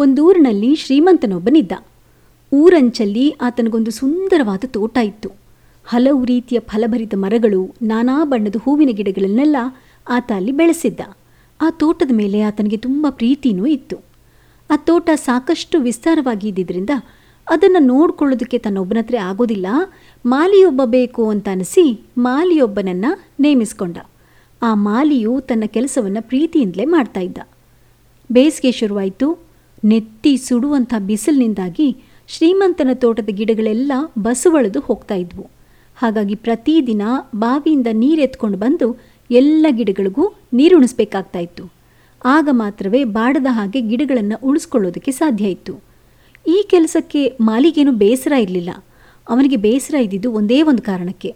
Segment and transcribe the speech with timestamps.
[0.00, 1.72] ಒಂದೂರಿನಲ್ಲಿ ಶ್ರೀಮಂತನೊಬ್ಬನಿದ್ದ.
[2.52, 5.30] ಊರಂಚಲ್ಲಿ ಆತನಿಗೊಂದು ಸುಂದರವಾದ ತೋಟ ಇತ್ತು.
[5.86, 9.56] ಹಲವು ರೀತಿಯ ಫಲಭರಿತ ಮರಗಳು, ನಾನಾ ಬಣ್ಣದ ಹೂವಿನ ಗಿಡಗಳನ್ನೆಲ್ಲ
[10.08, 11.00] ಆತ ಅಲ್ಲಿ ಬೆಳೆಸಿದ್ದ.
[11.60, 13.96] ಆ ತೋಟದ ಮೇಲೆ ಆತನಿಗೆ ತುಂಬ ಪ್ರೀತಿನೂ ಇತ್ತು.
[14.70, 16.90] ಆ ತೋಟ ಸಾಕಷ್ಟು ವಿಸ್ತಾರವಾಗಿ ಇದ್ದಿದ್ದರಿಂದ
[17.50, 19.66] ಅದನ್ನು ನೋಡ್ಕೊಳ್ಳೋದಕ್ಕೆ ತನ್ನೊಬ್ಬನ ಹತ್ರ ಆಗೋದಿಲ್ಲ,
[20.26, 23.10] ಮಾಲಿಯೊಬ್ಬ ಬೇಕು ಅಂತ ಅನಿಸಿ ಮಾಲಿಯೊಬ್ಬನನ್ನು
[23.40, 23.98] ನೇಮಿಸಿಕೊಂಡ.
[24.62, 27.38] ಆ ಮಾಲಿಯು ತನ್ನ ಕೆಲಸವನ್ನು ಪ್ರೀತಿಯಿಂದಲೇ ಮಾಡ್ತಾ ಇದ್ದ.
[28.32, 29.49] ಬೇಸಿಗೆ ಶುರುವಾಯಿತು.
[29.84, 31.96] ನೆತ್ತಿ ಸುಡುವಂಥ ಬಿಸಿಲಿನಿಂದಾಗಿ
[32.28, 35.50] ಶ್ರೀಮಂತನ ತೋಟದ ಗಿಡಗಳೆಲ್ಲ ಬಸವಳೆದು ಹೋಗ್ತಾ ಇದ್ವು.
[35.96, 37.02] ಹಾಗಾಗಿ ಪ್ರತಿದಿನ
[37.36, 39.00] ಬಾವಿಯಿಂದ ನೀರೆತ್ಕೊಂಡು ಬಂದು
[39.30, 41.72] ಎಲ್ಲ ಗಿಡಗಳಿಗೂ ನೀರುಣಿಸ್ಬೇಕಾಗ್ತಾ ಇತ್ತು.
[42.24, 45.80] ಆಗ ಮಾತ್ರವೇ ಬಾಡದ ಹಾಗೆ ಗಿಡಗಳನ್ನು ಉಳಿಸ್ಕೊಳ್ಳೋದಕ್ಕೆ ಸಾಧ್ಯ ಇತ್ತು.
[46.48, 48.70] ಈ ಕೆಲಸಕ್ಕೆ ಮಾಲಿಗೇನು ಬೇಸರ ಇರಲಿಲ್ಲ.
[49.28, 51.34] ಅವನಿಗೆ ಬೇಸರ ಇದ್ದಿದ್ದು ಒಂದೇ ಒಂದು ಕಾರಣಕ್ಕೆ.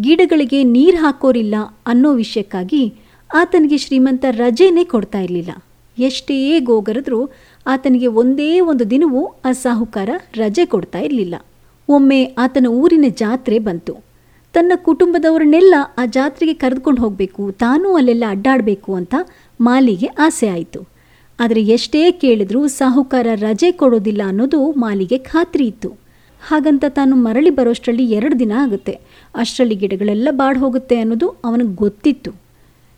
[0.00, 1.54] ಗಿಡಗಳಿಗೆ ನೀರು ಹಾಕೋರಿಲ್ಲ
[1.86, 2.94] ಅನ್ನೋ ವಿಷಯಕ್ಕಾಗಿ
[3.34, 5.50] ಆತನಿಗೆ ಶ್ರೀಮಂತ ರಜೆನೇ ಕೊಡ್ತಾ ಇರಲಿಲ್ಲ.
[5.98, 7.30] ಎಷ್ಟೇ ಗೋಗರೆದ್ರೂ
[7.66, 11.34] ಆತನಿಗೆ ಒಂದೇ ಒಂದು ದಿನವೂ ಆ ಸಾಹುಕಾರ ರಜೆ ಕೊಡ್ತಾ ಇರಲಿಲ್ಲ.
[11.88, 13.94] ಒಮ್ಮೆ ಆತನ ಊರಿನ ಜಾತ್ರೆ ಬಂತು.
[14.54, 19.14] ತನ್ನ ಕುಟುಂಬದವರನ್ನೆಲ್ಲ ಆ ಜಾತ್ರೆಗೆ ಕರೆದುಕೊಂಡು ಹೋಗಬೇಕು, ತಾನೂ ಅಲ್ಲೆಲ್ಲ ಅಡ್ಡಾಡಬೇಕು ಅಂತ
[19.60, 20.80] ಮಾಲಿಗೆ ಆಸೆ ಆಯಿತು.
[21.38, 25.90] ಆದರೆ ಎಷ್ಟೇ ಕೇಳಿದ್ರೂ ಸಾಹುಕಾರ ರಜೆ ಕೊಡೋದಿಲ್ಲ ಅನ್ನೋದು ಮಾಲಿಗೆ ಖಾತ್ರಿ ಇತ್ತು.
[26.40, 29.00] ಹಾಗಂತ ತಾನು ಮರಳಿ ಬರೋಷ್ಟರಲ್ಲಿ ಎರಡು ದಿನ ಆಗುತ್ತೆ.
[29.34, 32.41] ಅಷ್ಟರಲ್ಲಿ ಗಿಡಗಳೆಲ್ಲ ಬಾಡ್ ಹೋಗುತ್ತೆ ಅನ್ನೋದು ಅವನಿಗೆ ಗೊತ್ತಿತ್ತು.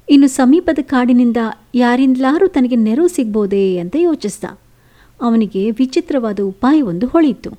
[0.09, 1.37] ಇನ್ನು ಸಮೀಪದ ಕಾಡಿನಿಂದ
[1.75, 4.45] ಯಾರಿಂದಲಾರೂ ತನಗೆ ನೆರವು ಸಿಗ್ಬೋದೇ ಅಂತ ಯೋಚಿಸ್ದ.
[5.23, 7.51] ಅವನಿಗೆ ವಿಚಿತ್ರವಾದ ಉಪಾಯವೊಂದು ಹೊಳೆಯಿತು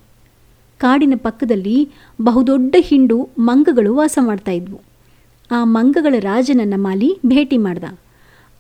[0.78, 1.90] ಕಾಡಿನ ಪಕ್ಕದಲ್ಲಿ
[2.22, 4.82] ಬಹುದೊಡ್ಡ ಹಿಂಡು ಮಂಗಗಳು ವಾಸ ಮಾಡ್ತಾ ಇದ್ವು.
[5.52, 7.84] ಆ ಮಂಗಗಳ ರಾಜನನ್ನ ಮಾಲಿ ಭೇಟಿ ಮಾಡ್ದ.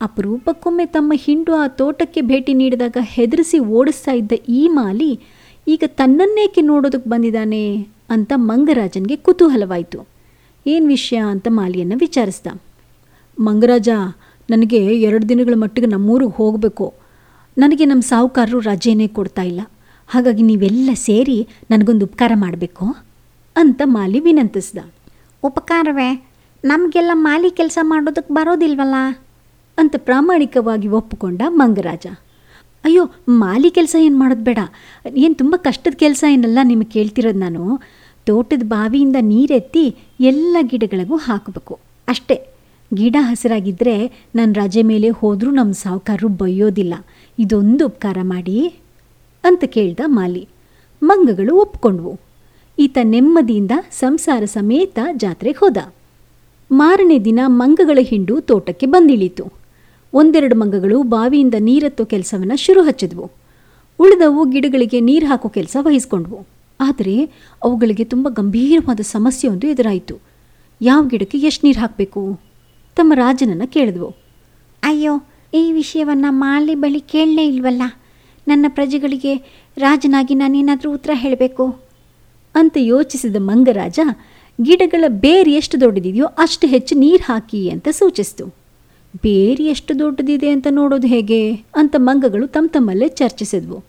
[0.02, 5.20] ಅಪರೂಪಕ್ಕೊಮ್ಮೆ ತಮ್ಮ ಹಿಂಡು ಆ ತೋಟಕ್ಕೆ ಭೇಟಿ ನೀಡಿದಾಗ ಹೆದರಿಸಿ ಓಡಿಸ್ತಾ ಇದ್ದ ಈ ಮಾಲಿ
[5.68, 10.08] ಈಗ ತನ್ನನ್ನೇಕೆ ನೋಡೋದಕ್ಕೆ ಬಂದಿದ್ದಾನೆ ಅಂತ ಮಂಗರಾಜನಿಗೆ ಕುತೂಹಲವಾಯಿತು.
[10.68, 12.48] ಏನು ವಿಷಯ ಅಂತ ಮಾಲಿಯನ್ನು ವಿಚಾರಿಸ್ದ.
[13.40, 13.90] ಮಂಗರಾಜ
[14.50, 16.94] ನನಗೆ ಎರಡು ದಿನಗಳ ಮಟ್ಟಿಗೆ ನಮ್ಮೂರಿಗೆ ಹೋಗಬೇಕು.
[17.58, 19.62] ನನಗೆ ನಮ್ಮ ಸಾಹುಕಾರರು ರಜೆನೇ ಕೊಡ್ತಾ ಇಲ್ಲ.
[20.08, 22.96] ಹಾಗಾಗಿ ನೀವೆಲ್ಲ ಸೇರಿ ನನಗೊಂದು ಉಪಕಾರ ಮಾಡಬೇಕು
[23.56, 24.78] ಅಂತ ಮಾಲಿ ವಿನಂತಿಸ್ದ
[25.44, 26.28] ಉಪಕಾರವೇ?
[26.66, 29.24] ನಮಗೆಲ್ಲ ಮಾಲಿ ಕೆಲಸ ಮಾಡೋದಕ್ಕೆ ಬರೋದಿಲ್ವಲ್ಲ?
[29.78, 32.08] ಅಂತ ಪ್ರಾಮಾಣಿಕವಾಗಿ ಒಪ್ಪಿಕೊಂಡ ಮಂಗರಾಜ.
[32.86, 34.60] ಅಯ್ಯೋ ಮಾಲಿ ಕೆಲಸ ಏನು ಮಾಡೋದು ಬೇಡ.
[35.16, 37.80] ಏನು ತುಂಬ ಕಷ್ಟದ ಕೆಲಸ ಏನಲ್ಲ ನಿಮಗೆ ಕೇಳ್ತಿರೋದು ನಾನು.
[38.26, 41.80] ತೋಟದ ಬಾವಿಯಿಂದ ನೀರೆತ್ತಿ ಎಲ್ಲ ಗಿಡಗಳಿಗೂ ಹಾಕಬೇಕು.
[42.08, 42.55] ಅಷ್ಟೇ.
[42.94, 46.94] ಗಿಡ ಹಸಿರಾಗಿದ್ದರೆ ನಾನು ರಜೆ ಮೇಲೆ ಹೋದರೂ ನಮ್ಮ ಸಾಹುಕಾರರು ಬೈಯೋದಿಲ್ಲ
[47.40, 48.76] ಇದೊಂದು ಉಪಕಾರ ಮಾಡಿ
[49.44, 50.48] ಅಂತ ಕೇಳ್ದ ಮಾಲಿ.
[51.04, 52.20] ಮಂಗಗಳು ಒಪ್ಕೊಂಡ್ವು.
[52.80, 55.78] ಈತ ನೆಮ್ಮದಿಯಿಂದ ಸಂಸಾರ ಸಮೇತ ಜಾತ್ರೆಗೆ ಹೋದ.
[56.72, 59.54] ಮಾರನೇ ದಿನ ಮಂಗಗಳ ಹಿಂಡು ತೋಟಕ್ಕೆ ಬಂದಿಳಿತು.
[60.14, 63.32] ಒಂದೆರಡು ಮಂಗಗಳು ಬಾವಿಯಿಂದ ನೀರೆತ್ತೋ ಕೆಲಸವನ್ನು ಶುರು ಹಚ್ಚಿದ್ವು.
[64.00, 66.48] ಉಳಿದವು ಗಿಡಗಳಿಗೆ ನೀರು ಹಾಕೋ ಕೆಲಸ ವಹಿಸ್ಕೊಂಡ್ವು.
[66.80, 67.30] ಆದರೆ
[67.64, 70.18] ಅವುಗಳಿಗೆ ತುಂಬ ಗಂಭೀರವಾದ ಸಮಸ್ಯೆಯೊಂದು ಎದುರಾಯಿತು.
[70.82, 72.45] ಯಾವ ಗಿಡಕ್ಕೆ ಎಷ್ಟು ನೀರು ಹಾಕಬೇಕು?
[72.96, 74.16] ತಮ್ಮ ರಾಜನನ್ನು ಕೇಳಿದ್ವು.
[74.84, 75.24] ಅಯ್ಯೋ,
[75.54, 77.82] ಈ ವಿಷಯವನ್ನು ಮಾಲಿ ಬಳಿ ಕೇಳಲೇ ಇಲ್ವಲ್ಲ?
[78.48, 81.80] ನನ್ನ ಪ್ರಜೆಗಳಿಗೆ ರಾಜನಾಗಿ ನಾನೇನಾದರೂ ಉತ್ತರ ಹೇಳಬೇಕು?
[82.56, 84.00] ಅಂತ ಯೋಚಿಸಿದ ಮಂಗರಾಜ,
[84.62, 88.46] ಗಿಡಗಳ ಬೇರು ಎಷ್ಟು ದೊಡ್ಡದಿದೆಯೋ ಅಷ್ಟು ಹೆಚ್ಚು ನೀರು ಹಾಕಿ ಅಂತ ಸೂಚಿಸ್ತು.
[89.24, 91.54] ಬೇರು ಎಷ್ಟು ದೊಡ್ಡದಿದೆ ಅಂತ ನೋಡೋದು ಹೇಗೆ?
[91.54, 93.84] ಅಂತ ಮಂಗಗಳು ತಮ್ಮ ತಮ್ಮಲ್ಲೇ ಚರ್ಚಿಸಿದ್ವು.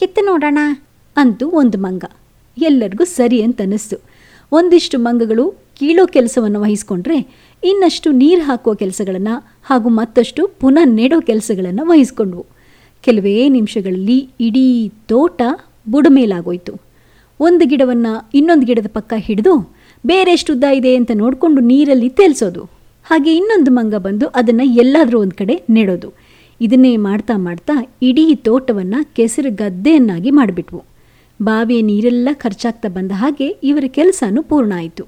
[0.00, 0.58] ಕಿತ್ತು ನೋಡೋಣ
[1.16, 2.04] ಅಂತೂ ಒಂದು ಮಂಗ.
[2.58, 3.96] ಎಲ್ಲರಿಗೂ ಸರಿ ಅಂತ ಅನ್ನಿಸ್ತು.
[4.52, 5.44] ಒಂದಿಷ್ಟು ಮಂಗಗಳು
[5.78, 7.18] ಕೀಳೋ ಕೆಲಸವನ್ನು ವಹಿಸಿಕೊಂಡ್ರೆ
[7.64, 12.46] ಇನ್ನಷ್ಟು ನೀರು ಹಾಕುವ ಕೆಲಸಗಳನ್ನು ಹಾಗೂ ಮತ್ತಷ್ಟು ಪುನಃ ನೆಡೋ ಕೆಲಸಗಳನ್ನು ವಹಿಸ್ಕೊಂಡ್ವು.
[13.02, 15.42] ಕೆಲವೇ ನಿಮಿಷಗಳಲ್ಲಿ ಇಡೀ ತೋಟ
[15.90, 16.80] ಬುಡಮೇಲಾಗೋಯ್ತು.
[17.40, 19.54] ಒಂದು ಗಿಡವನ್ನು ಇನ್ನೊಂದು ಗಿಡದ ಪಕ್ಕ ಹಿಡಿದು
[20.06, 22.64] ಬೇರೆಷ್ಟು ಉದ್ದ ಇದೆ ಅಂತ ನೋಡಿಕೊಂಡು ನೀರಲ್ಲಿ ತೇಲ್ಸೋದು.
[23.04, 26.12] ಹಾಗೆ ಇನ್ನೊಂದು ಮಂಗ ಬಂದು ಅದನ್ನು ಎಲ್ಲಾದರೂ ಒಂದು ಕಡೆ ನೆಡೋದು.
[26.60, 30.91] ಇದನ್ನೇ ಮಾಡ್ತಾ ಮಾಡ್ತಾ ಇಡೀ ತೋಟವನ್ನು ಕೆಸರು ಗದ್ದೆಯನ್ನಾಗಿ ಮಾಡಿಬಿಟ್ವು.
[31.44, 35.04] ಬಾವಿಯ ನೀರೆಲ್ಲ ಖರ್ಚಾಗ್ತಾ ಬಂದ ಹಾಗೆ ಇವರ ಕೆಲಸನೂ ಪೂರ್ಣ ಆಯಿತು.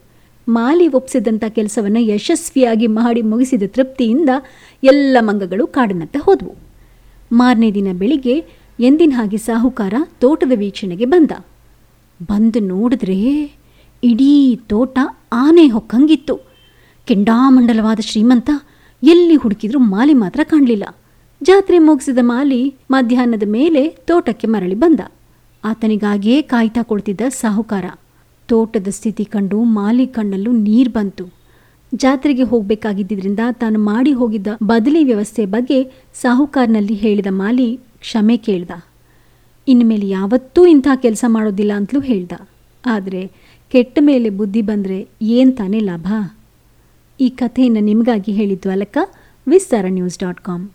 [0.49, 4.29] ಮಾಲಿ ಒಪ್ಪಿಸಿದಂಥ ಕೆಲಸವನ್ನು ಯಶಸ್ವಿಯಾಗಿ ಮಾಡಿ ಮುಗಿಸಿದ ತೃಪ್ತಿಯಿಂದ
[4.85, 6.55] ಎಲ್ಲ ಮಂಗಗಳು ಕಾಡಿನತ್ತ ಹೋದವು.
[7.33, 8.45] ಮಾರನೇ ದಿನ ಬೆಳಿಗ್ಗೆ
[8.81, 11.31] ಎಂದಿನ ಹಾಗೆ ಸಾಹುಕಾರ ತೋಟದ ವೀಕ್ಷಣೆಗೆ ಬಂದ.
[12.23, 13.17] ಬಂದು ನೋಡಿದ್ರೆ
[14.05, 14.99] ಇಡೀ ತೋಟ
[15.33, 16.37] ಆನೆ ಹೊಕ್ಕಂಗಿತ್ತು.
[17.07, 18.51] ಕೆಂಡಾಮಂಡಲವಾದ ಶ್ರೀಮಂತ
[19.03, 20.85] ಎಲ್ಲಿ ಹುಡುಕಿದ್ರೂ ಮಾಲಿ ಮಾತ್ರ ಕಾಣಲಿಲ್ಲ.
[21.43, 25.01] ಜಾತ್ರೆ ಮುಗಿಸಿದ ಮಾಲಿ ಮಧ್ಯಾಹ್ನದ ಮೇಲೆ ತೋಟಕ್ಕೆ ಮರಳಿ ಬಂದ.
[25.65, 27.85] ಆತನಿಗಾಗಿಯೇ ಕಾಯ್ತಾ ಕೊಡ್ತಿದ್ದ ಸಾಹುಕಾರ.
[28.49, 31.25] ತೋಟದ ಸ್ಥಿತಿ ಕಂಡು ಮಾಲಿ ಕಣ್ಣಲ್ಲೂ ನೀರು ಬಂತು.
[31.95, 35.79] ಜಾತ್ರೆಗೆ ಹೋಗಬೇಕಾಗಿದ್ದರಿಂದ ತಾನು ಮಾಡಿ ಹೋಗಿದ್ದ ಬದಲಿ ವ್ಯವಸ್ಥೆ ಬಗ್ಗೆ
[36.15, 38.71] ಸಾಹುಕಾರನಲ್ಲಿ ಹೇಳಿದ ಮಾಲಿ ಕ್ಷಮೆ ಕೇಳ್ದ.
[39.69, 42.33] ಇನ್ಮೇಲೆ ಯಾವತ್ತೂ ಇಂಥ ಕೆಲಸ ಮಾಡೋದಿಲ್ಲ ಅಂತಲೂ ಹೇಳ್ದ.
[42.87, 43.31] ಆದರೆ
[43.73, 46.07] ಕೆಟ್ಟ ಮೇಲೆ ಬುದ್ಧಿ ಬಂದರೆ ಏನು ತಾನೇ ಲಾಭ?
[47.21, 48.99] ಈ ಕಥೆಯನ್ನು ನಿಮಗಾಗಿ ಹೇಳಿದ್ದು ಅಲಕ್ಕ
[49.47, 50.71] ವಿಸ್ತಾರ ನ್ಯೂಸ್ ಡಾಟ್ ಕಾಮ್.